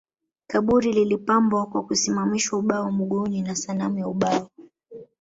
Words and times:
Kaburi 0.47 0.93
lilipambwa 0.93 1.65
kwa 1.65 1.83
kusimamisha 1.83 2.57
ubao 2.57 2.91
mguuni 2.91 3.41
na 3.41 3.55
sanamu 3.55 3.99
ya 3.99 4.07
ubao 4.07 4.49